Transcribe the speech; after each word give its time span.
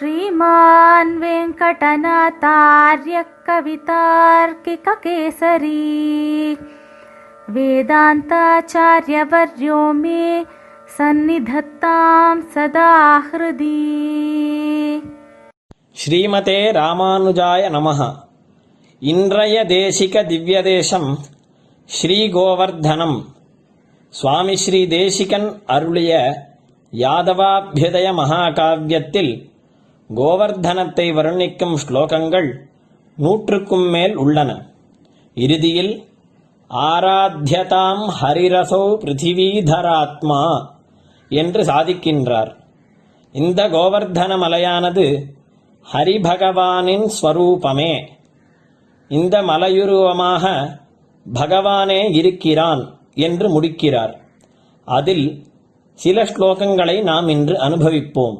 श्रीमान् 0.00 1.12
वेङ्कटनाथार्यः 1.20 3.22
कवितार्किककेसरी 3.46 4.60
वेदान्ताचार्यवर्यो 7.48 9.80
मे 9.94 10.44
सन्निधत्तां 10.96 12.40
सदा 12.54 12.90
हृदि 13.28 13.76
ஸ்ரீமதே 15.96 16.60
ராமானுஜாய 16.76 17.68
நமः 17.70 18.26
இன்றைய 19.02 19.56
தேசிக 19.70 20.22
திவ்யதேசம் 20.28 21.08
ஸ்ரீ 21.88 22.18
கோவர்தனம் 22.34 23.16
சுவாமி 24.14 24.56
ஸ்ரீ 24.56 24.86
தேசிகன் 24.92 25.48
அருளிய 25.74 26.12
யாதவாபியுதய 26.92 28.14
மகாகாவியத்தில் 28.14 29.49
கோவர்தனத்தை 30.15 31.13
வர்ணிக்கும் 31.13 31.75
ஸ்லோகங்கள் 31.87 32.53
நூற்றுக்கும் 33.17 33.89
மேல் 33.89 34.15
உள்ளன. 34.15 34.69
இறுதியில் 35.35 36.05
ஆராத்தியதாம் 36.69 38.03
ஹரிரசோ 38.21 38.97
பிருத்திவீதராத்மா 39.03 40.65
என்று 41.29 41.63
சாதிக்கின்றார். 41.63 42.51
இந்த 43.31 43.69
கோவர்தன 43.69 44.37
மலையானது 44.37 45.23
ஹரிபகவானின் 45.93 47.05
ஸ்வரூபமே. 47.21 48.07
இந்த 49.07 49.41
மலையுருவமாக 49.41 50.45
பகவானே 51.33 52.13
இருக்கிறான் 52.13 52.97
என்று 53.13 53.49
முடிக்கிறார். 53.49 54.21
அதில் 54.85 55.45
சில 55.93 56.23
ஸ்லோகங்களை 56.23 57.01
நாம் 57.01 57.27
இன்று 57.27 57.59
அனுபவிப்போம். 57.59 58.37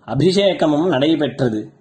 அபிஷேகமும் 0.07 0.87
நடைபெற்றது. 0.87 1.73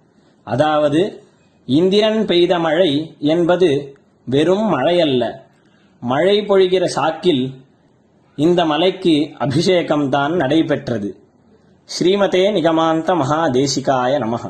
அதாவது 0.44 1.22
இந்திரன் 1.66 2.24
பெய்த 2.24 2.58
மழை 2.58 3.14
என்பது 3.18 3.98
வெறும் 4.24 4.72
மழையல்ல. 4.72 5.32
மழை 6.00 6.40
பொழிகிற 6.40 6.84
சாக்கில் 6.84 7.65
இந்த 8.37 8.61
மலைக்கு 8.65 9.15
அபிஷேகம்தான் 9.45 10.33
நடைபெற்றது 10.35 11.11
ஸ்ரீமதே 11.89 12.43
நிகமாந்த 12.57 13.15
மகாதேசிகாய 13.21 14.19
நமः 14.25 14.43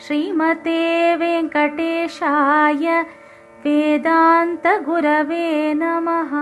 श्रीमते 0.05 0.81
वेङ्कटेशाय 1.15 2.85
वेदान्तगुरवे 3.65 5.49
नमः 5.75 6.33